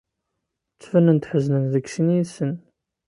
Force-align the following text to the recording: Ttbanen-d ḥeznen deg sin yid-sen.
Ttbanen-d 0.73 1.27
ḥeznen 1.31 1.65
deg 1.73 1.85
sin 1.93 2.13
yid-sen. 2.15 2.53